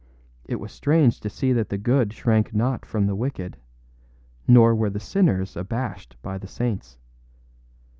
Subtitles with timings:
[0.45, 3.57] It was strange to see that the good shrank not from the wicked,
[4.47, 6.97] nor were the sinners abashed by the saints.